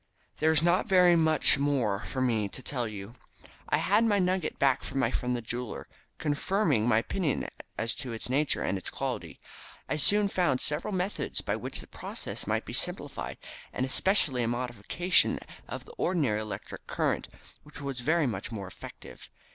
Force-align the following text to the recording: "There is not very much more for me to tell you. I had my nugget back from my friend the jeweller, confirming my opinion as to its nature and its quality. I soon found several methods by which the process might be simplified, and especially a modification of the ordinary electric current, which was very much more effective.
"There 0.37 0.51
is 0.51 0.63
not 0.63 0.87
very 0.87 1.15
much 1.15 1.59
more 1.59 2.05
for 2.05 2.21
me 2.23 2.49
to 2.49 2.63
tell 2.63 2.87
you. 2.87 3.13
I 3.69 3.77
had 3.77 4.03
my 4.03 4.17
nugget 4.17 4.57
back 4.57 4.81
from 4.83 4.97
my 4.97 5.11
friend 5.11 5.35
the 5.35 5.43
jeweller, 5.43 5.87
confirming 6.17 6.87
my 6.87 6.97
opinion 6.97 7.47
as 7.77 7.93
to 7.97 8.11
its 8.11 8.27
nature 8.27 8.63
and 8.63 8.79
its 8.79 8.89
quality. 8.89 9.39
I 9.87 9.97
soon 9.97 10.27
found 10.27 10.59
several 10.59 10.91
methods 10.91 11.41
by 11.41 11.55
which 11.55 11.81
the 11.81 11.85
process 11.87 12.47
might 12.47 12.65
be 12.65 12.73
simplified, 12.73 13.37
and 13.71 13.85
especially 13.85 14.41
a 14.41 14.47
modification 14.47 15.37
of 15.67 15.85
the 15.85 15.93
ordinary 15.99 16.39
electric 16.41 16.87
current, 16.87 17.27
which 17.61 17.79
was 17.79 17.99
very 17.99 18.25
much 18.25 18.51
more 18.51 18.65
effective. 18.65 19.29